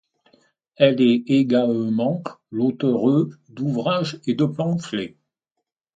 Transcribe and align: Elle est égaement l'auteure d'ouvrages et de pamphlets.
Elle 0.77 0.99
est 0.99 1.25
égaement 1.27 2.23
l'auteure 2.49 3.27
d'ouvrages 3.49 4.19
et 4.25 4.33
de 4.33 4.45
pamphlets. 4.45 5.15